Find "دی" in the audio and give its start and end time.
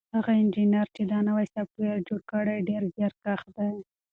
3.55-3.71